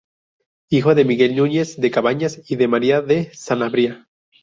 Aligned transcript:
Hijo 0.71 0.95
de 0.95 1.05
Miguel 1.05 1.35
Núñez 1.35 1.77
de 1.79 1.91
Cabañas 1.91 2.41
y 2.49 2.55
de 2.55 2.67
María 2.67 3.01
de 3.03 3.31
Sanabria. 3.35 4.09